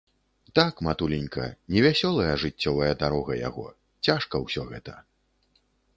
[0.59, 1.43] Так, матуленька,
[1.75, 3.67] невясёлая жыццёвая дарога яго,
[4.11, 5.01] цяжка ўсё гэта.